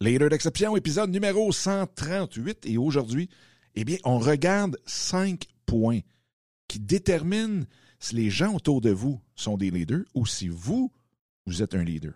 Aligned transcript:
Leader 0.00 0.30
d'exception, 0.30 0.76
épisode 0.76 1.10
numéro 1.10 1.50
138. 1.50 2.66
Et 2.66 2.78
aujourd'hui, 2.78 3.28
eh 3.74 3.84
bien, 3.84 3.96
on 4.04 4.20
regarde 4.20 4.76
cinq 4.86 5.46
points 5.66 5.98
qui 6.68 6.78
déterminent 6.78 7.64
si 7.98 8.14
les 8.14 8.30
gens 8.30 8.54
autour 8.54 8.80
de 8.80 8.90
vous 8.90 9.20
sont 9.34 9.56
des 9.56 9.72
leaders 9.72 10.04
ou 10.14 10.24
si 10.24 10.46
vous, 10.46 10.92
vous 11.46 11.64
êtes 11.64 11.74
un 11.74 11.82
leader. 11.82 12.12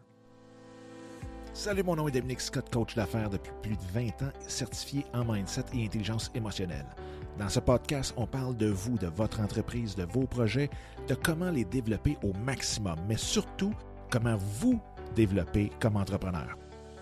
Salut, 1.54 1.82
mon 1.82 1.96
nom 1.96 2.06
est 2.06 2.12
Dominique 2.12 2.40
Scott, 2.40 2.72
coach 2.72 2.95
d'affaires 2.95 3.31
depuis 3.31 3.53
plus 3.63 3.76
de 3.76 3.92
20 3.92 4.22
ans, 4.22 4.33
certifié 4.46 5.04
en 5.12 5.24
mindset 5.24 5.64
et 5.74 5.85
intelligence 5.85 6.30
émotionnelle. 6.37 6.87
Dans 7.37 7.49
ce 7.49 7.58
podcast, 7.58 8.14
on 8.17 8.28
parle 8.28 8.56
de 8.56 8.69
vous, 8.69 8.96
de 8.96 9.08
votre 9.08 9.40
entreprise, 9.40 9.96
de 9.96 10.04
vos 10.04 10.28
projets, 10.28 10.71
de 11.08 11.17
comment 11.17 11.51
les 11.51 11.64
développer 11.64 12.17
au 12.22 12.33
maximum, 12.33 12.96
mais 13.08 13.17
surtout 13.17 13.74
comment 14.08 14.37
vous 14.37 14.80
développer 15.17 15.72
comme 15.80 15.96
entrepreneur. 15.96 16.62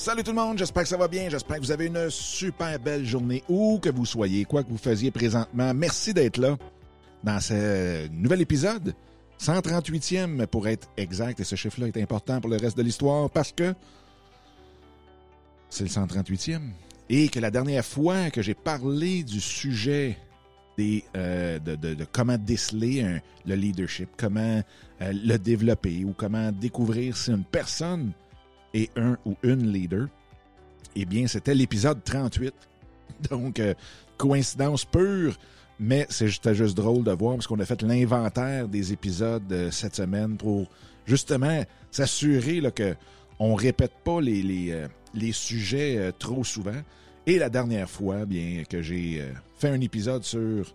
Salut 0.00 0.22
tout 0.22 0.30
le 0.30 0.36
monde, 0.36 0.56
j'espère 0.56 0.84
que 0.84 0.88
ça 0.88 0.96
va 0.96 1.08
bien, 1.08 1.28
j'espère 1.28 1.56
que 1.58 1.60
vous 1.60 1.72
avez 1.72 1.84
une 1.84 2.08
super 2.08 2.78
belle 2.78 3.04
journée 3.04 3.44
où 3.50 3.78
que 3.78 3.90
vous 3.90 4.06
soyez, 4.06 4.46
quoi 4.46 4.64
que 4.64 4.70
vous 4.70 4.78
faisiez 4.78 5.10
présentement. 5.10 5.74
Merci 5.74 6.14
d'être 6.14 6.38
là 6.38 6.56
dans 7.22 7.38
ce 7.38 8.08
nouvel 8.08 8.40
épisode, 8.40 8.94
138e 9.38 10.46
pour 10.46 10.68
être 10.68 10.88
exact, 10.96 11.40
et 11.40 11.44
ce 11.44 11.54
chiffre-là 11.54 11.88
est 11.88 11.98
important 11.98 12.40
pour 12.40 12.48
le 12.48 12.56
reste 12.56 12.78
de 12.78 12.82
l'histoire 12.82 13.28
parce 13.28 13.52
que 13.52 13.74
c'est 15.68 15.84
le 15.84 15.90
138e. 15.90 16.62
Et 17.10 17.28
que 17.28 17.38
la 17.38 17.50
dernière 17.50 17.84
fois 17.84 18.30
que 18.30 18.40
j'ai 18.40 18.54
parlé 18.54 19.22
du 19.22 19.38
sujet 19.38 20.16
des, 20.78 21.04
euh, 21.14 21.58
de, 21.58 21.74
de, 21.76 22.06
comment 22.10 22.38
déceler 22.38 23.20
le 23.44 23.54
leadership, 23.54 24.08
comment 24.16 24.62
euh, 25.02 25.12
le 25.12 25.36
développer 25.36 26.06
ou 26.06 26.14
comment 26.16 26.52
découvrir 26.52 27.18
si 27.18 27.32
une 27.32 27.44
personne 27.44 28.14
et 28.74 28.90
un 28.96 29.16
ou 29.24 29.36
une 29.42 29.72
leader, 29.72 30.08
eh 30.96 31.04
bien, 31.04 31.26
c'était 31.26 31.54
l'épisode 31.54 32.02
38. 32.04 32.54
Donc, 33.30 33.58
euh, 33.58 33.74
coïncidence 34.16 34.84
pure, 34.84 35.36
mais 35.78 36.06
c'était 36.10 36.54
juste 36.54 36.76
drôle 36.76 37.04
de 37.04 37.12
voir 37.12 37.36
parce 37.36 37.46
qu'on 37.46 37.58
a 37.60 37.64
fait 37.64 37.82
l'inventaire 37.82 38.68
des 38.68 38.92
épisodes 38.92 39.50
euh, 39.52 39.70
cette 39.70 39.96
semaine 39.96 40.36
pour 40.36 40.68
justement 41.06 41.62
s'assurer 41.90 42.60
que 42.72 42.94
on 43.38 43.54
répète 43.54 43.94
pas 44.04 44.20
les, 44.20 44.70
euh, 44.70 45.32
sujets 45.32 46.12
trop 46.18 46.44
souvent. 46.44 46.82
Et 47.26 47.38
la 47.38 47.48
dernière 47.48 47.88
fois, 47.88 48.26
bien 48.26 48.64
que 48.68 48.82
j'ai 48.82 49.24
fait 49.58 49.68
un 49.68 49.80
épisode 49.80 50.24
sur 50.24 50.74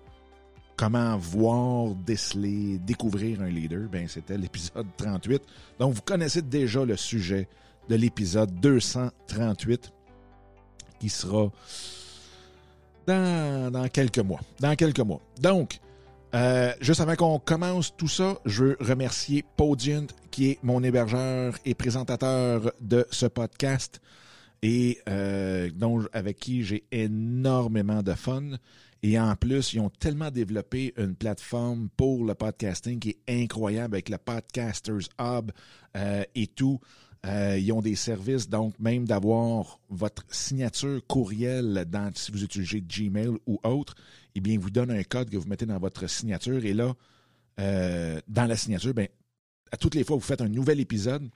comment 0.76 1.18
voir, 1.18 1.96
déceler, 1.96 2.80
découvrir 2.80 3.42
un 3.42 3.50
leader, 3.50 3.88
ben 3.90 4.08
c'était 4.08 4.38
l'épisode 4.38 4.88
38. 4.98 5.42
Donc 5.80 5.94
vous 5.94 6.02
connaissez 6.02 6.42
déjà 6.42 6.84
le 6.84 6.98
sujet 6.98 7.48
de 7.90 7.96
l'épisode 7.96 8.54
238 8.60 9.92
qui 11.00 11.10
sera 11.10 11.52
dans, 13.08 13.88
quelques 13.92 14.20
mois. 14.20 14.40
Dans 14.60 14.76
quelques 14.76 15.00
mois. 15.00 15.22
Donc, 15.40 15.80
euh, 16.34 16.74
juste 16.82 17.02
avant 17.02 17.16
qu'on 17.16 17.40
commence 17.40 17.96
tout 17.96 18.08
ça, 18.08 18.40
je 18.46 18.64
veux 18.64 18.78
remercier 18.80 19.46
Podient, 19.56 20.08
qui 20.32 20.52
est 20.52 20.60
mon 20.64 20.84
hébergeur 20.84 21.56
et 21.66 21.76
présentateur 21.76 22.72
de 22.82 23.06
ce 23.12 23.26
podcast 23.26 24.02
et 24.62 25.00
euh, 25.08 25.70
avec 26.14 26.40
qui 26.40 26.64
j'ai 26.64 26.86
énormément 26.92 28.02
de 28.02 28.14
fun. 28.14 28.58
Et 29.04 29.20
en 29.20 29.36
plus, 29.36 29.74
ils 29.74 29.80
ont 29.80 29.92
tellement 29.92 30.32
développé 30.32 30.94
une 30.98 31.16
plateforme 31.16 31.90
pour 31.96 32.26
le 32.26 32.34
podcasting 32.34 33.00
qui 33.00 33.10
est 33.28 33.44
incroyable 33.44 33.94
avec 33.94 34.10
le 34.10 34.18
Podcasters 34.18 35.10
Hub 35.20 35.52
euh, 35.96 36.24
et 36.34 36.48
tout. 36.48 36.80
Euh, 37.26 37.58
ils 37.58 37.72
ont 37.72 37.82
des 37.82 37.96
services, 37.96 38.48
donc 38.48 38.78
même 38.80 39.06
d'avoir 39.06 39.80
votre 39.90 40.24
signature 40.30 41.02
courriel 41.08 41.86
dans, 41.90 42.12
si 42.14 42.32
vous 42.32 42.44
utilisez 42.44 42.82
Gmail 42.82 43.32
ou 43.48 43.60
autre, 43.64 43.96
eh 44.36 44.42
bien, 44.42 44.54
ils 44.54 44.60
vous 44.60 44.70
donnent 44.70 44.92
un 44.92 45.04
code 45.04 45.30
que 45.30 45.38
vous 45.38 45.48
mettez 45.48 45.66
dans 45.66 45.80
votre 45.80 46.08
signature. 46.08 46.64
Et 46.64 46.74
là, 46.74 46.94
euh, 47.60 48.20
dans 48.28 48.46
la 48.46 48.56
signature, 48.56 48.94
ben, 48.94 49.08
à 49.72 49.78
toutes 49.78 49.96
les 49.96 50.04
fois 50.04 50.18
que 50.18 50.22
vous 50.22 50.28
faites 50.28 50.42
un 50.42 50.50
nouvel 50.50 50.80
épisode, 50.80 51.28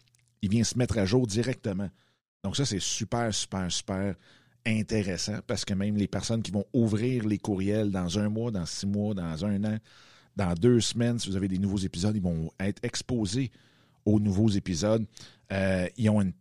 il 0.42 0.50
vient 0.50 0.64
se 0.64 0.78
mettre 0.78 0.98
à 1.00 1.06
jour 1.06 1.26
directement. 1.26 1.90
Donc 2.44 2.56
ça, 2.56 2.66
c'est 2.66 2.82
super, 2.82 3.34
super, 3.34 3.72
super 3.72 4.16
intéressant 4.66 5.40
parce 5.48 5.66
que 5.66 5.74
même 5.74 5.96
les 5.96 6.08
personnes 6.08 6.42
qui 6.42 6.52
vont 6.52 6.66
ouvrir 6.74 7.26
les 7.26 7.38
courriels 7.38 7.92
dans 7.92 8.20
un 8.20 8.30
mois, 8.30 8.52
dans 8.52 8.66
six 8.66 8.86
mois, 8.86 9.14
dans 9.14 9.46
un 9.46 9.64
an, 9.64 9.78
dans 10.36 10.54
deux 10.54 10.80
semaines, 10.82 11.18
si 11.18 11.30
vous 11.30 11.36
avez 11.36 11.48
des 11.48 11.58
nouveaux 11.58 11.78
épisodes, 11.78 12.16
ils 12.16 12.22
vont 12.22 12.52
être 12.60 12.80
exposés 12.84 13.52
aux 14.06 14.20
nouveaux 14.20 14.50
épisodes. 14.50 15.06
Euh, 15.52 15.88
ils 15.98 16.10
ont 16.10 16.22
une, 16.22 16.34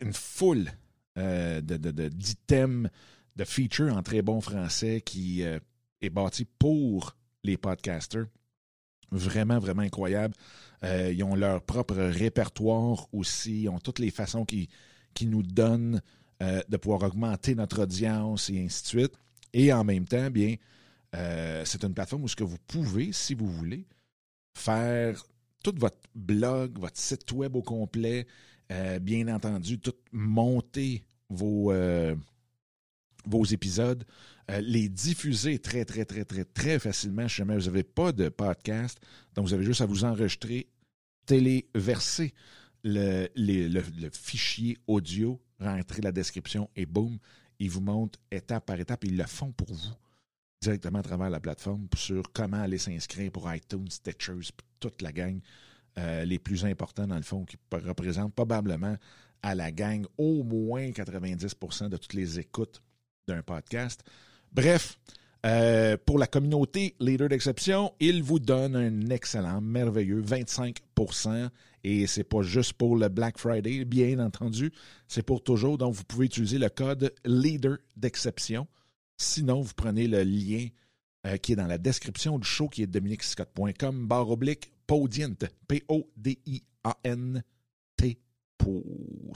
une 0.00 0.12
foule 0.12 0.70
euh, 1.18 1.60
d'items, 1.60 2.88
de, 3.36 3.42
de, 3.42 3.44
features 3.44 3.94
en 3.94 4.02
très 4.02 4.22
bon 4.22 4.40
français 4.40 5.00
qui 5.00 5.42
euh, 5.42 5.58
est 6.00 6.10
bâti 6.10 6.44
pour 6.58 7.16
les 7.42 7.56
podcasters. 7.56 8.26
Vraiment, 9.10 9.58
vraiment 9.58 9.82
incroyable. 9.82 10.34
Ils 10.82 11.22
ont 11.24 11.34
leur 11.34 11.62
propre 11.62 11.94
répertoire 11.94 13.06
aussi. 13.12 13.62
Ils 13.62 13.68
ont 13.70 13.78
toutes 13.78 14.00
les 14.00 14.10
façons 14.10 14.44
qui, 14.44 14.68
qui 15.14 15.26
nous 15.26 15.42
donnent 15.42 16.02
de 16.40 16.76
pouvoir 16.76 17.04
augmenter 17.04 17.54
notre 17.54 17.82
audience 17.84 18.50
et 18.50 18.62
ainsi 18.62 18.82
de 18.82 18.88
suite. 18.88 19.12
Et 19.54 19.72
en 19.72 19.84
même 19.84 20.04
temps, 20.04 20.30
bien, 20.30 20.56
c'est 21.12 21.84
une 21.84 21.94
plateforme 21.94 22.24
où 22.24 22.28
ce 22.28 22.36
que 22.36 22.44
vous 22.44 22.58
pouvez, 22.66 23.12
si 23.12 23.34
vous 23.34 23.46
voulez, 23.46 23.86
faire 24.52 25.24
tout 25.64 25.74
votre 25.76 25.98
blog, 26.14 26.78
votre 26.78 26.98
site 26.98 27.32
web 27.32 27.56
au 27.56 27.62
complet, 27.62 28.26
euh, 28.70 29.00
bien 29.00 29.26
entendu, 29.34 29.80
tout 29.80 29.94
monter 30.12 31.02
vos, 31.28 31.72
euh, 31.72 32.14
épisodes, 33.50 34.04
euh, 34.50 34.60
les 34.60 34.88
diffuser 34.88 35.58
très, 35.58 35.84
très, 35.84 36.04
très, 36.04 36.24
très, 36.24 36.44
très 36.44 36.78
facilement. 36.78 37.26
Si 37.26 37.36
jamais 37.36 37.56
vous 37.56 37.64
n'avez 37.64 37.82
pas 37.82 38.12
de 38.12 38.28
podcast, 38.28 39.00
donc 39.34 39.46
vous 39.46 39.54
avez 39.54 39.64
juste 39.64 39.80
à 39.80 39.86
vous 39.86 40.04
enregistrer, 40.04 40.68
téléverser 41.26 42.34
le 42.84 44.10
fichier 44.12 44.76
audio, 44.86 45.40
rentrer 45.58 46.02
la 46.02 46.12
description 46.12 46.68
et 46.76 46.84
boum, 46.84 47.18
ils 47.58 47.70
vous 47.70 47.80
montrent 47.80 48.18
étape 48.30 48.66
par 48.66 48.78
étape. 48.78 49.04
Ils 49.04 49.16
le 49.16 49.24
font 49.24 49.52
pour 49.52 49.72
vous 49.72 49.94
directement 50.64 50.98
à 50.98 51.02
travers 51.02 51.30
la 51.30 51.40
plateforme 51.40 51.86
sur 51.96 52.22
comment 52.32 52.60
aller 52.60 52.78
s'inscrire 52.78 53.30
pour 53.30 53.52
iTunes, 53.52 53.90
Stitchers, 53.90 54.50
toute 54.80 55.02
la 55.02 55.12
gang, 55.12 55.40
euh, 55.98 56.24
les 56.24 56.38
plus 56.38 56.64
importants 56.64 57.06
dans 57.06 57.16
le 57.16 57.22
fond, 57.22 57.44
qui 57.44 57.56
représentent 57.72 58.34
probablement 58.34 58.96
à 59.42 59.54
la 59.54 59.70
gang 59.70 60.06
au 60.18 60.42
moins 60.42 60.90
90% 60.90 61.88
de 61.88 61.96
toutes 61.96 62.14
les 62.14 62.40
écoutes 62.40 62.82
d'un 63.28 63.42
podcast. 63.42 64.02
Bref, 64.52 64.98
euh, 65.44 65.98
pour 66.06 66.18
la 66.18 66.26
communauté 66.26 66.94
Leader 67.00 67.28
d'exception, 67.28 67.92
il 68.00 68.22
vous 68.22 68.38
donne 68.38 68.74
un 68.74 69.10
excellent, 69.10 69.60
merveilleux 69.60 70.22
25%. 70.22 71.50
Et 71.84 72.06
c'est 72.06 72.24
pas 72.24 72.40
juste 72.40 72.72
pour 72.72 72.96
le 72.96 73.08
Black 73.08 73.38
Friday, 73.38 73.84
bien 73.84 74.18
entendu, 74.18 74.72
c'est 75.06 75.22
pour 75.22 75.42
toujours. 75.42 75.76
Donc, 75.76 75.92
vous 75.92 76.04
pouvez 76.04 76.26
utiliser 76.26 76.58
le 76.58 76.70
code 76.70 77.12
Leader 77.26 77.76
d'exception. 77.94 78.66
Sinon, 79.16 79.60
vous 79.60 79.74
prenez 79.74 80.06
le 80.06 80.22
lien 80.22 80.68
euh, 81.26 81.36
qui 81.36 81.52
est 81.52 81.56
dans 81.56 81.66
la 81.66 81.78
description 81.78 82.38
du 82.38 82.46
show, 82.46 82.68
qui 82.68 82.82
est 82.82 82.86
dominicscott.com, 82.86 84.06
barre 84.06 84.30
oblique, 84.30 84.72
Podient, 84.86 85.34
P-O-D-I-A-N-T. 85.68 87.44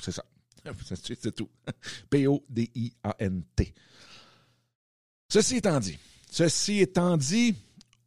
C'est 0.01 0.13
ça. 0.13 0.25
C'est 0.85 1.35
tout. 1.35 1.49
P-O-D-I-A-N-T. 2.11 3.75
Ceci 5.31 5.57
étant 5.57 5.79
dit, 5.79 5.99
ceci 6.31 6.81
étant 6.81 7.19
dit, 7.19 7.55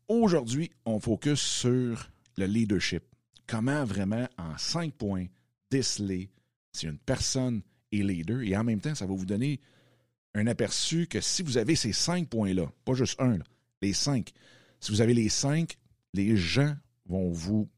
aujourd'hui, 0.08 0.72
on 0.86 1.00
focus 1.00 1.40
sur 1.40 2.10
le 2.38 2.46
leadership. 2.48 3.04
Comment 3.46 3.86
vraiment, 3.86 4.28
en 4.40 4.58
cinq 4.58 4.96
points, 4.96 5.28
déceler 5.70 6.32
si 6.72 6.88
une 6.88 6.98
personne 6.98 7.62
est 7.92 8.02
leader 8.02 8.42
et 8.42 8.58
en 8.58 8.64
même 8.64 8.82
temps, 8.82 8.96
ça 8.96 9.06
va 9.06 9.14
vous 9.14 9.26
donner 9.28 9.60
un 10.33 10.48
aperçu 10.48 11.07
que 11.07 11.22
si 11.22 11.44
vous 11.44 11.57
avez 11.57 11.75
ces 11.75 11.94
cinq 11.94 12.30
points-là, 12.30 12.72
pas 12.86 12.94
juste 12.94 13.19
un, 13.19 13.39
les 13.81 13.94
cinq, 13.94 14.31
si 14.80 14.92
vous 14.92 15.01
avez 15.01 15.13
les 15.13 15.30
cinq, 15.30 15.78
les 16.13 16.36
gens 16.38 16.75
vont 17.06 17.31
vous 17.31 17.69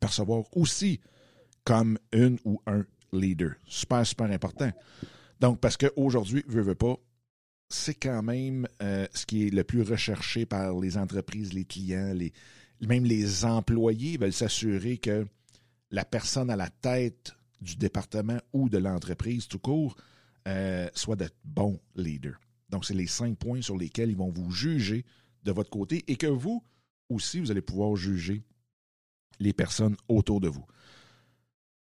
percevoir 0.00 0.44
aussi 0.56 1.00
comme 1.64 1.98
une 2.12 2.38
ou 2.44 2.60
un 2.66 2.84
leader. 3.12 3.54
Super, 3.66 4.06
super 4.06 4.30
important. 4.30 4.70
Donc, 5.40 5.60
parce 5.60 5.76
qu'aujourd'hui, 5.76 6.44
veut, 6.46 6.62
veut 6.62 6.74
pas, 6.74 6.96
c'est 7.68 7.94
quand 7.94 8.22
même 8.22 8.66
euh, 8.82 9.06
ce 9.14 9.26
qui 9.26 9.46
est 9.46 9.50
le 9.50 9.64
plus 9.64 9.82
recherché 9.82 10.46
par 10.46 10.78
les 10.78 10.96
entreprises, 10.96 11.52
les 11.52 11.64
clients, 11.64 12.14
même 12.80 13.04
les 13.04 13.44
employés 13.44 14.18
veulent 14.18 14.32
s'assurer 14.32 14.98
que 14.98 15.26
la 15.90 16.04
personne 16.04 16.50
à 16.50 16.56
la 16.56 16.68
tête 16.68 17.34
du 17.60 17.76
département 17.76 18.38
ou 18.52 18.68
de 18.68 18.78
l'entreprise 18.78 19.46
tout 19.46 19.58
court 19.58 19.96
euh, 20.48 20.88
soit 20.94 21.16
de 21.16 21.28
bons 21.44 21.80
leaders. 21.94 22.38
Donc, 22.68 22.84
c'est 22.84 22.94
les 22.94 23.06
cinq 23.06 23.36
points 23.38 23.62
sur 23.62 23.76
lesquels 23.76 24.10
ils 24.10 24.16
vont 24.16 24.30
vous 24.30 24.50
juger 24.50 25.04
de 25.44 25.52
votre 25.52 25.70
côté 25.70 26.04
et 26.08 26.16
que 26.16 26.26
vous 26.26 26.62
aussi, 27.08 27.40
vous 27.40 27.50
allez 27.50 27.60
pouvoir 27.60 27.96
juger 27.96 28.42
les 29.38 29.52
personnes 29.52 29.96
autour 30.08 30.40
de 30.40 30.48
vous. 30.48 30.64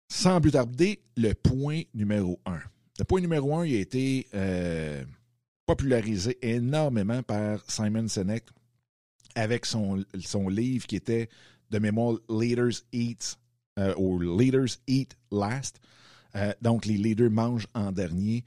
Sans 0.08 0.40
plus 0.40 0.52
tarder, 0.52 1.02
le 1.16 1.34
point 1.34 1.82
numéro 1.94 2.40
un. 2.46 2.60
Le 2.98 3.04
point 3.04 3.20
numéro 3.20 3.54
un, 3.56 3.66
il 3.66 3.76
a 3.76 3.80
été 3.80 4.26
euh, 4.34 5.04
popularisé 5.66 6.38
énormément 6.42 7.22
par 7.22 7.62
Simon 7.70 8.08
Sinek 8.08 8.44
avec 9.34 9.66
son, 9.66 10.04
son 10.20 10.48
livre 10.48 10.86
qui 10.86 10.96
était 10.96 11.28
de 11.70 11.78
mémoire 11.78 12.18
Leaders 12.28 12.82
Eat 12.92 13.38
euh, 13.78 13.94
ou 13.96 14.18
Leaders 14.18 14.78
Eat 14.86 15.16
Last. 15.30 15.80
Euh, 16.36 16.52
donc, 16.60 16.86
les 16.86 16.96
leaders 16.96 17.30
mangent 17.30 17.68
en 17.74 17.92
dernier. 17.92 18.44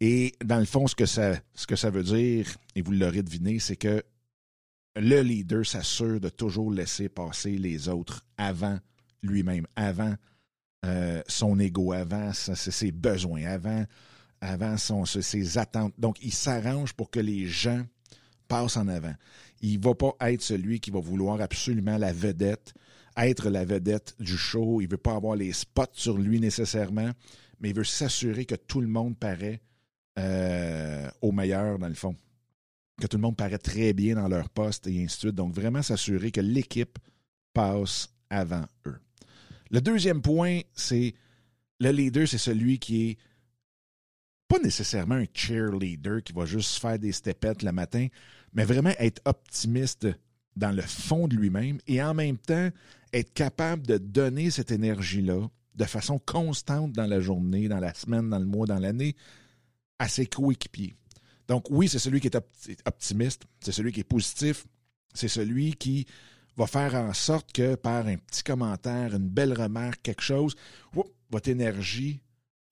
Et 0.00 0.34
dans 0.44 0.58
le 0.58 0.64
fond, 0.64 0.86
ce 0.86 0.94
que 0.94 1.06
ça, 1.06 1.34
ce 1.54 1.66
que 1.66 1.76
ça 1.76 1.90
veut 1.90 2.02
dire, 2.02 2.46
et 2.74 2.82
vous 2.82 2.92
l'aurez 2.92 3.22
deviné, 3.22 3.58
c'est 3.58 3.76
que 3.76 4.02
le 4.96 5.20
leader 5.20 5.64
s'assure 5.64 6.20
de 6.20 6.28
toujours 6.28 6.72
laisser 6.72 7.08
passer 7.08 7.58
les 7.58 7.88
autres 7.88 8.24
avant 8.36 8.78
lui-même, 9.22 9.66
avant 9.76 10.14
euh, 10.86 11.22
son 11.28 11.58
ego, 11.58 11.92
avant 11.92 12.32
ses 12.32 12.90
besoins, 12.90 13.44
avant, 13.44 13.84
avant 14.40 14.76
son, 14.78 15.04
ses 15.04 15.58
attentes. 15.58 15.94
Donc, 15.98 16.18
il 16.22 16.32
s'arrange 16.32 16.94
pour 16.94 17.10
que 17.10 17.20
les 17.20 17.46
gens 17.46 17.84
passent 18.48 18.78
en 18.78 18.88
avant. 18.88 19.14
Il 19.60 19.78
ne 19.78 19.84
va 19.84 19.94
pas 19.94 20.14
être 20.30 20.42
celui 20.42 20.80
qui 20.80 20.90
va 20.90 21.00
vouloir 21.00 21.40
absolument 21.40 21.98
la 21.98 22.12
vedette, 22.12 22.72
être 23.26 23.50
la 23.50 23.64
vedette 23.64 24.14
du 24.18 24.36
show. 24.36 24.80
Il 24.80 24.86
ne 24.86 24.90
veut 24.90 24.96
pas 24.96 25.14
avoir 25.14 25.36
les 25.36 25.52
spots 25.52 25.84
sur 25.92 26.18
lui 26.18 26.40
nécessairement, 26.40 27.10
mais 27.60 27.70
il 27.70 27.76
veut 27.76 27.84
s'assurer 27.84 28.44
que 28.44 28.54
tout 28.54 28.80
le 28.80 28.88
monde 28.88 29.18
paraît 29.18 29.60
euh, 30.18 31.08
au 31.20 31.32
meilleur, 31.32 31.78
dans 31.78 31.88
le 31.88 31.94
fond 31.94 32.16
que 33.00 33.06
tout 33.06 33.16
le 33.16 33.22
monde 33.22 33.36
paraît 33.36 33.58
très 33.58 33.92
bien 33.92 34.14
dans 34.14 34.28
leur 34.28 34.48
poste 34.50 34.86
et 34.86 35.02
ainsi 35.02 35.16
de 35.16 35.20
suite. 35.20 35.34
Donc, 35.34 35.52
vraiment 35.52 35.82
s'assurer 35.82 36.30
que 36.30 36.40
l'équipe 36.40 36.98
passe 37.52 38.10
avant 38.28 38.66
eux. 38.86 39.00
Le 39.70 39.80
deuxième 39.80 40.22
point, 40.22 40.60
c'est 40.74 41.14
le 41.80 41.90
leader, 41.90 42.28
c'est 42.28 42.38
celui 42.38 42.78
qui 42.78 43.10
est 43.10 43.18
pas 44.46 44.58
nécessairement 44.58 45.14
un 45.14 45.26
cheerleader 45.32 46.22
qui 46.22 46.32
va 46.32 46.44
juste 46.44 46.78
faire 46.78 46.98
des 46.98 47.12
stepettes 47.12 47.62
le 47.62 47.72
matin, 47.72 48.08
mais 48.52 48.64
vraiment 48.64 48.92
être 48.98 49.22
optimiste 49.24 50.08
dans 50.56 50.72
le 50.72 50.82
fond 50.82 51.28
de 51.28 51.36
lui-même 51.36 51.78
et 51.86 52.02
en 52.02 52.14
même 52.14 52.38
temps 52.38 52.70
être 53.12 53.32
capable 53.32 53.86
de 53.86 53.98
donner 53.98 54.50
cette 54.50 54.70
énergie-là 54.70 55.48
de 55.74 55.84
façon 55.84 56.18
constante 56.18 56.92
dans 56.92 57.06
la 57.06 57.20
journée, 57.20 57.68
dans 57.68 57.80
la 57.80 57.94
semaine, 57.94 58.28
dans 58.28 58.38
le 58.38 58.44
mois, 58.46 58.66
dans 58.66 58.78
l'année 58.78 59.16
à 59.98 60.08
ses 60.08 60.26
coéquipiers. 60.26 60.94
Donc 61.48 61.66
oui, 61.70 61.88
c'est 61.88 61.98
celui 61.98 62.20
qui 62.20 62.28
est 62.28 62.36
optimiste, 62.86 63.44
c'est 63.60 63.72
celui 63.72 63.92
qui 63.92 64.00
est 64.00 64.04
positif, 64.04 64.66
c'est 65.14 65.28
celui 65.28 65.74
qui 65.74 66.06
va 66.56 66.66
faire 66.66 66.94
en 66.94 67.12
sorte 67.12 67.52
que 67.52 67.74
par 67.74 68.06
un 68.06 68.16
petit 68.16 68.42
commentaire, 68.42 69.14
une 69.14 69.28
belle 69.28 69.58
remarque, 69.60 70.02
quelque 70.02 70.22
chose, 70.22 70.54
votre 71.30 71.48
énergie 71.48 72.20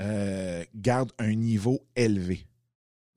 euh, 0.02 0.64
garde 0.74 1.12
un 1.18 1.34
niveau 1.34 1.80
élevé. 1.96 2.47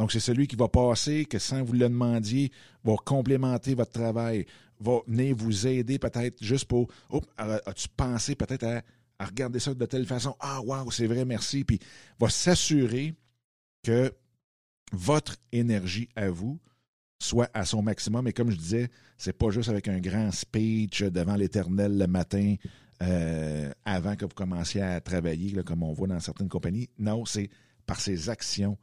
Donc, 0.01 0.11
c'est 0.11 0.19
celui 0.19 0.47
qui 0.47 0.55
va 0.55 0.67
passer, 0.67 1.25
que 1.25 1.37
sans 1.37 1.61
vous 1.61 1.73
le 1.73 1.79
demandiez, 1.81 2.51
va 2.83 2.95
complémenter 3.05 3.75
votre 3.75 3.91
travail, 3.91 4.47
va 4.79 4.97
venir 5.05 5.35
vous 5.35 5.67
aider 5.67 5.99
peut-être 5.99 6.43
juste 6.43 6.65
pour, 6.65 6.87
as-tu 7.37 7.87
pensé 7.95 8.33
peut-être 8.33 8.63
à, 8.63 8.81
regarder 9.23 9.59
ça 9.59 9.75
de 9.75 9.85
telle 9.85 10.07
façon? 10.07 10.35
Ah, 10.39 10.59
wow, 10.61 10.89
c'est 10.89 11.05
vrai, 11.05 11.23
merci. 11.23 11.63
Puis, 11.63 11.77
va 12.19 12.29
s'assurer 12.29 13.13
que 13.83 14.11
votre 14.91 15.35
énergie 15.51 16.09
à 16.15 16.31
vous 16.31 16.59
soit 17.19 17.51
à 17.53 17.63
son 17.63 17.83
maximum. 17.83 18.27
Et 18.27 18.33
comme 18.33 18.49
je 18.49 18.57
disais, 18.57 18.89
c'est 19.19 19.37
pas 19.37 19.51
juste 19.51 19.69
avec 19.69 19.87
un 19.87 19.99
grand 19.99 20.31
speech 20.31 21.03
devant 21.03 21.35
l'éternel 21.35 21.99
le 21.99 22.07
matin 22.07 22.55
euh, 23.03 23.71
avant 23.85 24.15
que 24.15 24.25
vous 24.25 24.33
commenciez 24.33 24.81
à 24.81 24.99
travailler, 24.99 25.53
comme 25.63 25.83
on 25.83 25.93
voit 25.93 26.07
dans 26.07 26.19
certaines 26.19 26.49
compagnies. 26.49 26.89
Non, 26.97 27.23
c'est 27.23 27.51
par 27.85 28.01
ses 28.01 28.29
actions 28.29 28.79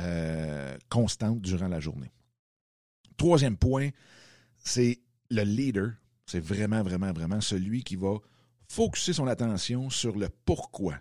euh, 0.00 0.76
constantes 0.88 1.40
durant 1.40 1.68
la 1.68 1.80
journée. 1.80 2.12
Troisième 3.16 3.56
point, 3.56 3.90
c'est 4.58 5.00
le 5.30 5.42
leader. 5.42 5.92
C'est 6.26 6.40
vraiment, 6.40 6.82
vraiment, 6.82 7.12
vraiment 7.12 7.40
celui 7.40 7.84
qui 7.84 7.96
va 7.96 8.18
focuser 8.68 9.12
son 9.12 9.26
attention 9.26 9.90
sur 9.90 10.16
le 10.16 10.28
pourquoi 10.44 10.94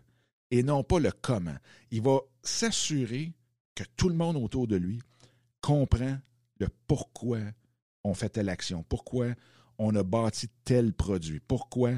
et 0.51 0.63
non 0.63 0.83
pas 0.83 0.99
le 0.99 1.11
comment. 1.11 1.55
Il 1.91 2.01
va 2.01 2.19
s'assurer 2.43 3.33
que 3.73 3.83
tout 3.95 4.09
le 4.09 4.15
monde 4.15 4.37
autour 4.37 4.67
de 4.67 4.75
lui 4.75 5.01
comprend 5.61 6.17
le 6.59 6.67
pourquoi 6.87 7.39
on 8.03 8.13
fait 8.13 8.29
telle 8.29 8.49
action, 8.49 8.83
pourquoi 8.83 9.27
on 9.79 9.95
a 9.95 10.03
bâti 10.03 10.47
tel 10.63 10.93
produit, 10.93 11.39
pourquoi, 11.39 11.93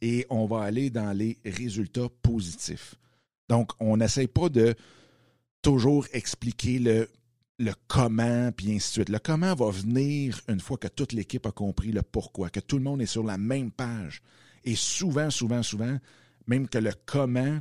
et 0.00 0.26
on 0.30 0.46
va 0.46 0.62
aller 0.62 0.90
dans 0.90 1.16
les 1.16 1.38
résultats 1.44 2.08
positifs. 2.22 2.94
Donc, 3.48 3.72
on 3.80 3.96
n'essaie 3.96 4.28
pas 4.28 4.48
de 4.48 4.74
toujours 5.66 6.06
expliquer 6.12 6.78
le, 6.78 7.72
comment, 7.88 8.52
puis 8.52 8.68
ainsi 8.68 8.76
de 8.76 8.92
suite. 8.92 9.08
Le 9.08 9.18
comment 9.18 9.52
va 9.52 9.68
venir 9.70 10.40
une 10.46 10.60
fois 10.60 10.78
que 10.78 10.86
toute 10.86 11.12
l'équipe 11.12 11.44
a 11.44 11.50
compris 11.50 11.90
le 11.90 12.02
pourquoi, 12.02 12.50
que 12.50 12.60
tout 12.60 12.78
le 12.78 12.84
monde 12.84 13.02
est 13.02 13.06
sur 13.06 13.24
la 13.24 13.36
même 13.36 13.72
page. 13.72 14.22
Et 14.62 14.76
souvent, 14.76 15.28
souvent, 15.28 15.64
souvent, 15.64 15.98
même 16.46 16.68
que 16.68 16.78
le 16.78 16.92
comment 17.04 17.58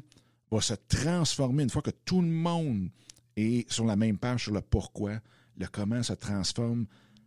va 0.51 0.61
se 0.61 0.75
transformer 0.87 1.63
une 1.63 1.71
fois 1.71 1.81
que 1.81 1.89
tout 2.05 2.21
le 2.21 2.27
monde 2.27 2.89
et 3.35 3.65
sur 3.69 3.85
la 3.85 3.95
même 3.95 4.19
page 4.19 4.43
sur 4.43 4.53
le 4.53 4.61
pourquoi, 4.61 5.19
le 5.57 5.65
comment 5.65 6.03
se 6.03 6.13
transforme 6.13 6.85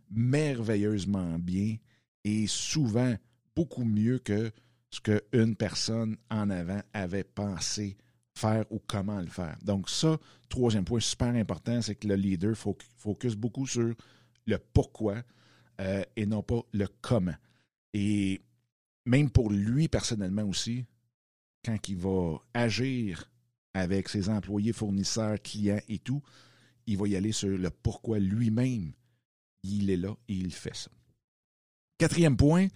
merveilleusement 0.09 1.39
bien 1.39 1.75
et 2.23 2.47
souvent 2.47 3.15
beaucoup 3.53 3.83
mieux 3.83 4.19
que 4.19 4.49
ce 4.91 5.01
qu'une 5.01 5.57
personne 5.57 6.15
en 6.31 6.49
avant 6.49 6.79
avait 6.93 7.25
pensé 7.25 7.97
faire 8.39 8.65
ou 8.71 8.81
comment 8.87 9.19
le 9.19 9.27
faire. 9.27 9.57
Donc 9.61 9.89
ça, 9.89 10.17
troisième 10.47 10.85
point 10.85 10.99
super 10.99 11.29
important, 11.29 11.81
c'est 11.81 11.95
que 11.95 12.07
le 12.07 12.15
leader 12.15 12.55
focus 12.55 13.35
beaucoup 13.35 13.67
sur 13.67 13.93
le 14.45 14.57
pourquoi 14.73 15.21
euh, 15.81 16.03
et 16.15 16.25
non 16.25 16.41
pas 16.41 16.61
le 16.71 16.87
comment. 17.01 17.35
Et 17.93 18.41
même 19.05 19.29
pour 19.29 19.51
lui 19.51 19.87
personnellement 19.87 20.43
aussi, 20.43 20.85
quand 21.63 21.77
il 21.87 21.97
va 21.97 22.37
agir 22.53 23.29
avec 23.73 24.09
ses 24.09 24.29
employés, 24.29 24.73
fournisseurs, 24.73 25.41
clients 25.41 25.81
et 25.87 25.99
tout, 25.99 26.21
il 26.85 26.97
va 26.97 27.07
y 27.07 27.15
aller 27.15 27.31
sur 27.31 27.49
le 27.49 27.69
pourquoi 27.69 28.19
lui-même 28.19 28.93
il 29.63 29.89
est 29.89 29.97
là 29.97 30.15
et 30.27 30.33
il 30.33 30.53
fait 30.53 30.75
ça. 30.75 30.89
Quatrième 31.97 32.37
point, 32.37 32.67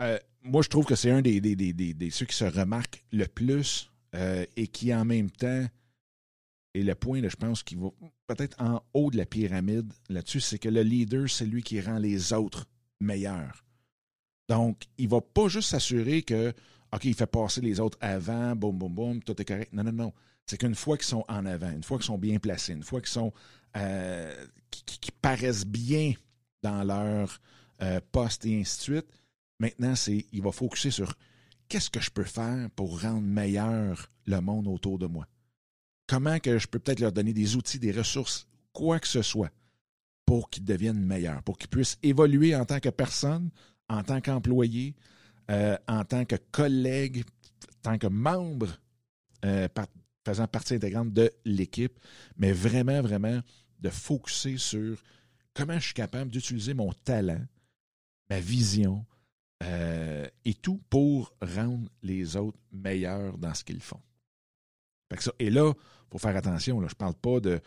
euh, 0.00 0.18
moi 0.42 0.62
je 0.62 0.68
trouve 0.68 0.84
que 0.84 0.96
c'est 0.96 1.10
un 1.10 1.22
des, 1.22 1.40
des, 1.40 2.10
ceux 2.10 2.26
qui 2.26 2.36
se 2.36 2.44
remarquent 2.44 3.04
le 3.12 3.26
plus 3.26 3.89
euh, 4.14 4.44
et 4.56 4.66
qui 4.66 4.94
en 4.94 5.04
même 5.04 5.30
temps 5.30 5.66
est 6.74 6.82
le 6.82 6.94
point, 6.94 7.20
je 7.22 7.36
pense, 7.36 7.62
qui 7.62 7.74
va 7.74 7.90
peut-être 8.26 8.60
en 8.60 8.82
haut 8.94 9.10
de 9.10 9.16
la 9.16 9.26
pyramide 9.26 9.92
là-dessus, 10.08 10.40
c'est 10.40 10.58
que 10.58 10.68
le 10.68 10.82
leader, 10.82 11.28
c'est 11.28 11.46
lui 11.46 11.62
qui 11.62 11.80
rend 11.80 11.98
les 11.98 12.32
autres 12.32 12.66
meilleurs. 13.00 13.64
Donc, 14.48 14.84
il 14.98 15.06
ne 15.06 15.10
va 15.10 15.20
pas 15.20 15.48
juste 15.48 15.70
s'assurer 15.70 16.22
que 16.22 16.52
OK, 16.92 17.04
il 17.04 17.14
fait 17.14 17.26
passer 17.26 17.60
les 17.60 17.78
autres 17.78 17.98
avant, 18.00 18.56
boum, 18.56 18.76
boum, 18.76 18.92
boum, 18.92 19.22
tout 19.22 19.40
est 19.40 19.44
correct. 19.44 19.72
Non, 19.72 19.84
non, 19.84 19.92
non. 19.92 20.12
C'est 20.46 20.58
qu'une 20.58 20.74
fois 20.74 20.96
qu'ils 20.96 21.06
sont 21.06 21.24
en 21.28 21.46
avant, 21.46 21.70
une 21.70 21.84
fois 21.84 21.98
qu'ils 21.98 22.06
sont 22.06 22.18
bien 22.18 22.38
placés, 22.38 22.72
une 22.72 22.82
fois 22.82 23.00
qu'ils 23.00 23.10
sont 23.10 23.32
euh, 23.76 24.46
qui, 24.70 25.12
paraissent 25.22 25.66
bien 25.66 26.14
dans 26.62 26.82
leur 26.82 27.40
euh, 27.82 28.00
poste 28.10 28.44
et 28.46 28.60
ainsi 28.60 28.78
de 28.78 28.82
suite, 28.82 29.06
maintenant, 29.60 29.94
c'est 29.94 30.26
il 30.32 30.42
va 30.42 30.50
focuser 30.50 30.90
sur 30.90 31.14
qu'est-ce 31.70 31.88
que 31.88 32.00
je 32.00 32.10
peux 32.10 32.24
faire 32.24 32.68
pour 32.76 33.00
rendre 33.00 33.22
meilleur 33.22 34.10
le 34.26 34.40
monde 34.40 34.66
autour 34.66 34.98
de 34.98 35.06
moi? 35.06 35.26
Comment 36.06 36.40
que 36.40 36.58
je 36.58 36.66
peux 36.66 36.80
peut-être 36.80 37.00
leur 37.00 37.12
donner 37.12 37.32
des 37.32 37.56
outils, 37.56 37.78
des 37.78 37.92
ressources, 37.92 38.46
quoi 38.72 38.98
que 38.98 39.06
ce 39.06 39.22
soit, 39.22 39.50
pour 40.26 40.50
qu'ils 40.50 40.64
deviennent 40.64 41.00
meilleurs, 41.00 41.42
pour 41.44 41.56
qu'ils 41.56 41.70
puissent 41.70 41.98
évoluer 42.02 42.54
en 42.54 42.64
tant 42.64 42.80
que 42.80 42.88
personne, 42.88 43.50
en 43.88 44.02
tant 44.02 44.20
qu'employé, 44.20 44.94
euh, 45.50 45.78
en 45.88 46.04
tant 46.04 46.24
que 46.24 46.36
collègue, 46.50 47.24
en 47.78 47.92
tant 47.92 47.98
que 47.98 48.08
membre 48.08 48.68
euh, 49.44 49.68
faisant 50.26 50.48
partie 50.48 50.74
intégrante 50.74 51.12
de 51.12 51.30
l'équipe, 51.44 51.98
mais 52.36 52.52
vraiment, 52.52 53.00
vraiment 53.00 53.40
de 53.78 53.90
focuser 53.90 54.58
sur 54.58 54.98
comment 55.54 55.78
je 55.78 55.86
suis 55.86 55.94
capable 55.94 56.32
d'utiliser 56.32 56.74
mon 56.74 56.92
talent, 56.92 57.42
ma 58.28 58.40
vision 58.40 59.06
euh, 59.62 60.28
et 60.44 60.54
tout 60.54 60.80
pour 60.88 61.34
rendre 61.40 61.88
les 62.02 62.36
autres 62.36 62.58
meilleurs 62.72 63.36
dans 63.38 63.54
ce 63.54 63.64
qu'ils 63.64 63.82
font. 63.82 64.00
et 65.38 65.50
là, 65.50 65.72
il 65.76 66.10
faut 66.10 66.18
faire 66.18 66.36
attention. 66.36 66.80
Là, 66.80 66.88
je 66.88 66.94
parle 66.94 67.14
pas 67.14 67.40
de 67.40 67.60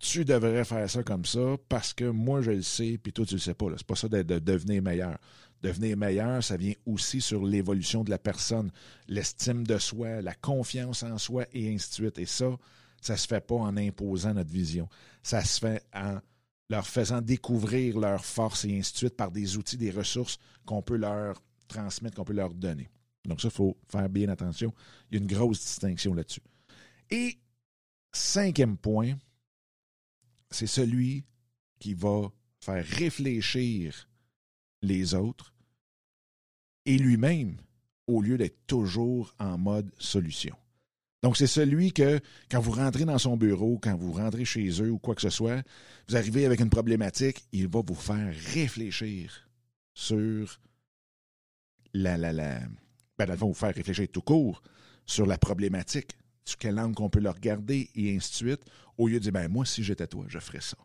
tu 0.00 0.24
devrais 0.24 0.64
faire 0.64 0.88
ça 0.88 1.02
comme 1.02 1.26
ça 1.26 1.56
parce 1.68 1.92
que 1.92 2.06
moi 2.06 2.40
je 2.40 2.52
le 2.52 2.62
sais, 2.62 2.98
puis 3.00 3.12
toi 3.12 3.26
tu 3.26 3.34
le 3.34 3.40
sais 3.40 3.54
pas. 3.54 3.66
C'est 3.76 3.86
pas 3.86 3.96
ça 3.96 4.08
de, 4.08 4.22
devenir 4.22 4.82
meilleur. 4.82 5.18
Devenir 5.62 5.96
meilleur, 5.96 6.42
ça 6.42 6.56
vient 6.56 6.72
aussi 6.86 7.20
sur 7.20 7.44
l'évolution 7.44 8.02
de 8.02 8.08
la 8.08 8.18
personne, 8.18 8.70
l'estime 9.08 9.66
de 9.66 9.76
soi, 9.76 10.22
la 10.22 10.34
confiance 10.34 11.02
en 11.02 11.18
soi 11.18 11.44
et 11.52 11.72
ainsi 11.72 11.90
de 11.90 11.94
suite. 11.94 12.18
Et 12.18 12.24
ça, 12.24 12.56
ça 13.02 13.18
se 13.18 13.26
fait 13.26 13.46
pas 13.46 13.56
en 13.56 13.76
imposant 13.76 14.32
notre 14.32 14.50
vision. 14.50 14.88
Ça 15.22 15.44
se 15.44 15.60
fait 15.60 15.84
en 15.94 16.18
leur 16.70 16.86
faisant 16.86 17.20
découvrir 17.20 17.98
leurs 17.98 18.24
forces 18.24 18.64
et 18.64 18.78
ainsi 18.78 18.92
de 18.92 18.98
suite 18.98 19.16
par 19.16 19.30
des 19.30 19.58
outils, 19.58 19.76
des 19.76 19.90
ressources 19.90 20.38
qu'on 20.64 20.80
peut 20.80 20.96
leur 20.96 21.42
transmettre, 21.70 22.16
qu'on 22.16 22.24
peut 22.24 22.32
leur 22.32 22.52
donner. 22.52 22.88
Donc 23.24 23.40
ça, 23.40 23.48
il 23.48 23.54
faut 23.54 23.76
faire 23.88 24.08
bien 24.08 24.28
attention. 24.28 24.72
Il 25.10 25.14
y 25.14 25.18
a 25.18 25.22
une 25.22 25.28
grosse 25.28 25.60
distinction 25.60 26.14
là-dessus. 26.14 26.42
Et 27.10 27.38
cinquième 28.12 28.76
point, 28.76 29.14
c'est 30.50 30.66
celui 30.66 31.24
qui 31.78 31.94
va 31.94 32.30
faire 32.60 32.84
réfléchir 32.84 34.08
les 34.82 35.14
autres 35.14 35.54
et 36.86 36.98
lui-même 36.98 37.56
au 38.06 38.22
lieu 38.22 38.36
d'être 38.36 38.66
toujours 38.66 39.34
en 39.38 39.58
mode 39.58 39.90
solution. 39.98 40.56
Donc, 41.22 41.36
c'est 41.36 41.46
celui 41.46 41.92
que, 41.92 42.18
quand 42.50 42.60
vous 42.60 42.70
rentrez 42.72 43.04
dans 43.04 43.18
son 43.18 43.36
bureau, 43.36 43.78
quand 43.80 43.94
vous 43.94 44.12
rentrez 44.12 44.46
chez 44.46 44.68
eux 44.82 44.90
ou 44.90 44.98
quoi 44.98 45.14
que 45.14 45.20
ce 45.20 45.28
soit, 45.28 45.62
vous 46.08 46.16
arrivez 46.16 46.46
avec 46.46 46.60
une 46.60 46.70
problématique, 46.70 47.44
il 47.52 47.68
va 47.68 47.82
vous 47.86 47.94
faire 47.94 48.34
réfléchir 48.54 49.46
sur 49.92 50.58
la. 51.94 52.16
la, 52.16 52.32
la 52.32 52.60
ben, 53.18 53.26
dans 53.26 53.32
le 53.32 53.38
fond, 53.38 53.48
vous 53.48 53.54
faire 53.54 53.74
réfléchir 53.74 54.08
tout 54.10 54.22
court 54.22 54.62
sur 55.04 55.26
la 55.26 55.36
problématique 55.36 56.16
sur 56.44 56.58
quelle 56.58 56.74
langue 56.74 56.94
qu'on 56.94 57.10
peut 57.10 57.20
le 57.20 57.30
regarder 57.30 57.90
et 57.94 58.16
ainsi 58.16 58.30
de 58.30 58.48
suite, 58.48 58.62
au 58.98 59.08
lieu 59.08 59.14
de 59.14 59.24
dire, 59.24 59.32
ben 59.32 59.48
moi, 59.48 59.64
si 59.64 59.82
j'étais 59.82 60.06
toi, 60.06 60.24
je 60.28 60.38
ferais 60.38 60.60
ça. 60.60 60.76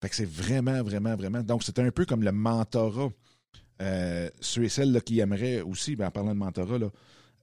Fait 0.00 0.08
que 0.08 0.16
c'est 0.16 0.28
vraiment, 0.28 0.82
vraiment, 0.82 1.16
vraiment. 1.16 1.42
Donc, 1.42 1.62
c'est 1.62 1.78
un 1.78 1.90
peu 1.90 2.04
comme 2.04 2.22
le 2.22 2.32
mentorat. 2.32 3.10
Euh, 3.82 4.30
ceux 4.40 4.64
et 4.64 4.68
celles 4.68 5.02
qui 5.02 5.20
aimeraient 5.20 5.60
aussi, 5.62 5.96
ben, 5.96 6.08
en 6.08 6.10
parlant 6.10 6.34
de 6.34 6.38
mentorat, 6.38 6.78
là, 6.78 6.90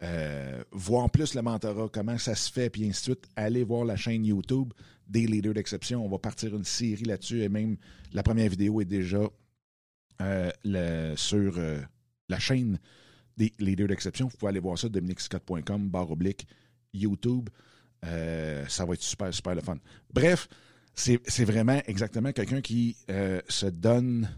euh, 0.03 0.63
voir 0.71 1.09
plus 1.09 1.35
le 1.35 1.41
mentorat, 1.41 1.89
comment 1.91 2.17
ça 2.17 2.35
se 2.35 2.51
fait, 2.51 2.69
puis 2.69 2.83
ainsi 2.88 3.01
de 3.01 3.15
suite, 3.15 3.29
allez 3.35 3.63
voir 3.63 3.85
la 3.85 3.95
chaîne 3.95 4.25
YouTube 4.25 4.73
des 5.07 5.27
leaders 5.27 5.53
d'exception. 5.53 6.05
On 6.05 6.09
va 6.09 6.19
partir 6.19 6.55
une 6.55 6.63
série 6.63 7.03
là-dessus 7.03 7.43
et 7.43 7.50
même 7.50 7.77
la 8.13 8.23
première 8.23 8.50
vidéo 8.50 8.81
est 8.81 8.85
déjà 8.85 9.21
euh, 10.21 11.15
sur 11.15 11.59
la 12.31 12.39
chaîne 12.39 12.79
des 13.38 13.53
leaders 13.59 13.88
d'exception. 13.88 14.27
Vous 14.27 14.38
pouvez 14.38 14.50
aller 14.50 14.59
voir 14.59 14.77
ça, 14.77 14.89
dominicscott.com, 14.89 15.89
barre 15.89 16.11
oblique, 16.11 16.47
YouTube. 16.93 17.50
Euh, 18.05 18.65
ça 18.67 18.85
va 18.85 18.93
être 18.93 19.03
super, 19.03 19.33
super 19.33 19.55
le 19.55 19.61
fun. 19.61 19.77
Bref, 20.11 20.47
c'est 20.93 21.45
vraiment 21.45 21.81
exactement 21.85 22.31
quelqu'un 22.31 22.61
qui 22.61 22.97
euh, 23.09 23.41
se 23.47 23.67
donne 23.67 24.29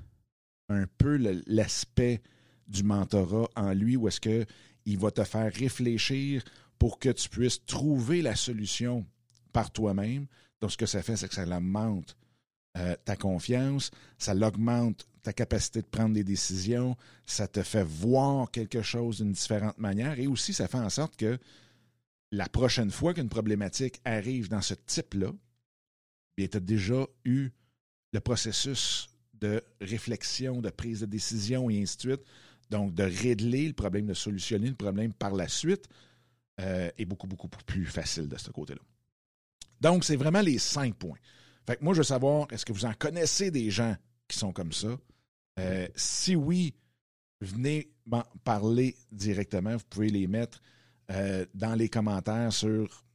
un 0.69 0.85
peu 0.97 1.17
l'aspect 1.47 2.21
du 2.67 2.83
mentorat 2.83 3.50
en 3.55 3.73
lui, 3.73 3.95
où 3.95 4.07
est-ce 4.07 4.21
qu'il 4.21 5.00
va 5.00 5.12
te 5.12 5.23
faire 5.23 5.51
réfléchir 5.53 6.43
pour 6.77 7.00
que 7.00 7.09
tu 7.09 7.29
puisses 7.29 7.63
trouver 7.65 8.21
la 8.21 8.35
solution 8.35 9.05
par 9.51 9.71
toi-même. 9.71 10.27
Donc, 10.62 10.71
ce 10.71 10.77
que 10.77 10.85
ça 10.85 11.01
fait, 11.01 11.15
c'est 11.15 11.27
que 11.27 11.35
ça 11.35 11.43
augmente 11.43 12.15
euh, 12.77 12.95
ta 13.05 13.15
confiance, 13.15 13.91
ça 14.17 14.33
l'augmente 14.33 15.05
ta 15.24 15.34
capacité 15.34 15.82
de 15.82 15.88
prendre 15.88 16.13
des 16.13 16.24
décisions, 16.24 16.96
ça 17.25 17.48
te 17.48 17.63
fait 17.63 17.84
voir 17.84 18.51
quelque 18.51 18.82
chose 18.82 19.18
d'une 19.18 19.32
différente 19.32 19.77
manière 19.77 20.20
et 20.20 20.27
aussi 20.27 20.53
ça 20.53 20.68
fait 20.68 20.77
en 20.77 20.89
sorte 20.89 21.15
que 21.15 21.39
la 22.32 22.50
prochaine 22.50 22.92
fois 22.92 23.13
qu'une 23.13 23.30
problématique 23.30 24.01
arrive 24.06 24.50
dans 24.50 24.62
ce 24.62 24.74
type-là, 24.74 25.32
tu 26.36 26.50
as 26.51 26.60
déjà 26.60 27.08
eu 27.25 27.50
le 28.12 28.20
processus 28.20 29.10
de 29.34 29.63
réflexion, 29.82 30.62
de 30.62 30.70
prise 30.70 31.01
de 31.01 31.06
décision 31.06 31.70
et 31.70 31.82
ainsi 31.82 31.98
de 31.98 32.01
suite. 32.01 32.22
Donc, 32.70 32.96
de 32.96 33.03
régler 33.03 33.68
le 33.68 33.74
problème, 33.74 34.08
de 34.08 34.13
solutionner 34.13 34.70
le 34.70 34.75
problème 34.75 35.13
par 35.13 35.34
la 35.34 35.48
suite 35.48 35.88
euh, 36.60 36.89
est 36.98 37.06
beaucoup, 37.06 37.27
beaucoup 37.27 37.48
plus 37.48 37.86
facile 37.86 38.27
de 38.27 38.38
ce 38.38 38.51
côté-là. 38.51 38.82
Donc, 39.80 40.03
c'est 40.03 40.15
vraiment 40.15 40.42
les 40.42 40.58
cinq 40.58 40.96
points. 40.96 41.18
Fait 41.68 41.75
que 41.75 41.84
moi, 41.84 41.94
je 41.94 42.00
veux 42.00 42.03
savoir, 42.03 42.48
est-ce 42.51 42.65
que 42.65 42.74
vous 42.74 42.86
en 42.86 42.94
connaissez 42.94 43.51
des 43.51 43.70
gens 43.70 43.96
qui 44.27 44.38
sont 44.38 44.53
comme 44.53 44.72
ça? 44.72 44.98
Euh, 45.60 45.88
si 45.95 46.36
oui, 46.36 46.74
venez 47.41 47.91
m'en 48.05 48.24
parler 48.43 48.95
directement. 49.12 49.75
Vous 49.75 49.86
pouvez 49.89 50.10
les 50.10 50.27
mettre 50.27 50.62
euh, 51.12 51.45
dans 51.53 51.75
les 51.75 51.89
commentaires 51.89 52.51
sur 52.51 53.05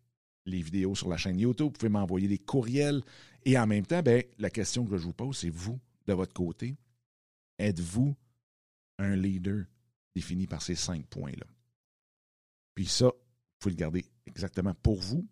les 0.47 0.63
vidéos 0.63 0.95
sur 0.95 1.09
la 1.09 1.17
chaîne 1.17 1.39
YouTube. 1.39 1.67
Vous 1.67 1.73
pouvez 1.79 1.91
m'envoyer 1.91 2.29
des 2.29 2.39
courriels. 2.39 3.03
Et 3.45 3.59
en 3.59 3.67
même 3.67 3.87
temps, 3.87 4.03
ben, 4.03 4.23
la 4.39 4.51
question 4.51 4.85
que 4.85 4.97
je 4.97 5.05
vous 5.05 5.13
pose, 5.13 5.37
c'est 5.37 5.51
vous, 5.51 5.79
de 6.07 6.13
votre 6.13 6.33
côté, 6.33 6.77
êtes-vous 7.59 8.15
un 8.99 9.17
leader 9.17 9.65
défini 10.15 10.47
par 10.47 10.63
ces 10.63 10.75
cinq 10.75 11.07
points-là? 11.07 11.47
Puis 12.75 12.87
ça, 12.87 13.07
vous 13.07 13.13
pouvez 13.59 13.75
le 13.75 13.79
garder 13.79 14.05
exactement 14.27 14.75
pour 14.75 15.01
vous. 15.01 15.27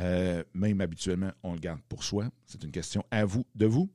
Euh, 0.00 0.42
même 0.54 0.80
habituellement, 0.80 1.32
on 1.42 1.52
le 1.52 1.60
garde 1.60 1.82
pour 1.88 2.02
soi. 2.04 2.30
C'est 2.46 2.62
une 2.64 2.70
question 2.70 3.04
à 3.10 3.24
vous, 3.24 3.44
de 3.54 3.66
vous. 3.66 3.90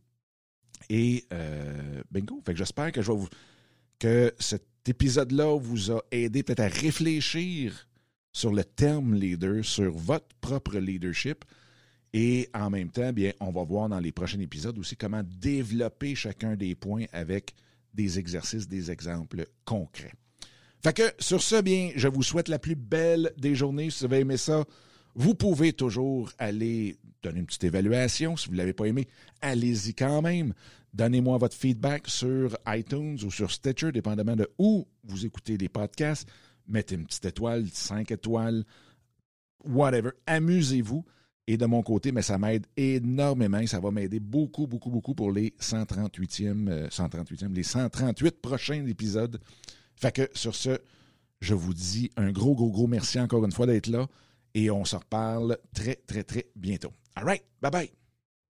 Et 0.89 1.25
euh, 1.33 2.01
bingo. 2.11 2.41
J'espère 2.53 2.91
que 2.91 3.01
je 3.01 3.11
vais 3.11 3.17
vous, 3.17 3.29
que 3.99 4.33
cet 4.39 4.65
épisode-là 4.87 5.57
vous 5.57 5.91
a 5.91 6.01
aidé 6.11 6.43
peut-être 6.43 6.61
à 6.61 6.67
réfléchir 6.67 7.87
sur 8.31 8.53
le 8.53 8.63
terme 8.63 9.15
leader, 9.15 9.65
sur 9.65 9.91
votre 9.91 10.27
propre 10.41 10.77
leadership. 10.77 11.43
Et 12.13 12.49
en 12.53 12.69
même 12.69 12.89
temps, 12.89 13.11
bien, 13.11 13.33
on 13.39 13.51
va 13.51 13.63
voir 13.63 13.89
dans 13.89 13.99
les 13.99 14.11
prochains 14.11 14.39
épisodes 14.39 14.77
aussi 14.77 14.95
comment 14.95 15.23
développer 15.23 16.15
chacun 16.15 16.55
des 16.55 16.73
points 16.75 17.05
avec 17.11 17.53
des 17.93 18.19
exercices, 18.19 18.67
des 18.67 18.91
exemples 18.91 19.45
concrets. 19.65 20.13
Fait 20.83 20.93
que 20.93 21.11
sur 21.19 21.41
ce, 21.41 21.61
bien, 21.61 21.91
je 21.95 22.07
vous 22.07 22.23
souhaite 22.23 22.47
la 22.47 22.59
plus 22.59 22.75
belle 22.75 23.33
des 23.37 23.55
journées. 23.55 23.89
Si 23.89 23.99
vous 23.99 24.05
avez 24.05 24.19
aimé 24.21 24.37
ça, 24.37 24.63
vous 25.17 25.35
pouvez 25.35 25.73
toujours 25.73 26.31
aller 26.37 26.95
donner 27.21 27.41
une 27.41 27.45
petite 27.45 27.65
évaluation. 27.65 28.37
Si 28.37 28.47
vous 28.47 28.53
ne 28.53 28.57
l'avez 28.57 28.73
pas 28.73 28.85
aimé, 28.85 29.09
allez-y 29.41 29.93
quand 29.93 30.21
même. 30.21 30.53
Donnez-moi 30.93 31.37
votre 31.37 31.57
feedback 31.57 32.07
sur 32.07 32.57
iTunes 32.67 33.17
ou 33.25 33.29
sur 33.29 33.51
Stitcher, 33.51 33.91
dépendamment 33.91 34.37
de 34.37 34.47
où 34.57 34.87
vous 35.03 35.25
écoutez 35.25 35.57
les 35.57 35.67
podcasts 35.67 36.27
mettez 36.67 36.95
une 36.95 37.05
petite 37.05 37.25
étoile, 37.25 37.65
cinq 37.71 38.11
étoiles, 38.11 38.63
whatever. 39.63 40.11
Amusez-vous. 40.25 41.05
Et 41.49 41.55
de 41.55 41.65
mon 41.65 41.81
côté, 41.81 42.11
mais 42.11 42.23
ça 42.23 42.37
m'aide 42.37 42.67
énormément. 42.75 43.65
Ça 43.67 43.79
va 43.79 43.89
m'aider 43.89 44.19
beaucoup, 44.19 44.67
beaucoup, 44.67 44.89
beaucoup 44.89 45.15
pour 45.15 45.31
les 45.31 45.53
138e, 45.61 46.89
138e, 46.89 47.45
euh, 47.45 47.49
les 47.53 47.63
138 47.63 48.41
prochains 48.41 48.85
épisodes. 48.85 49.39
Fait 49.95 50.11
que 50.13 50.29
sur 50.33 50.55
ce, 50.55 50.77
je 51.39 51.53
vous 51.53 51.73
dis 51.73 52.11
un 52.17 52.31
gros, 52.33 52.53
gros, 52.53 52.69
gros 52.69 52.87
merci 52.87 53.17
encore 53.17 53.45
une 53.45 53.53
fois 53.53 53.65
d'être 53.65 53.87
là. 53.87 54.07
Et 54.57 54.71
on 54.71 54.85
se 54.85 54.95
reparle 54.95 55.59
très, 55.71 55.97
très, 56.07 56.23
très 56.23 56.47
bientôt. 56.55 56.91
All 57.15 57.25
right. 57.25 57.43
Bye 57.61 57.69
bye. 57.69 58.06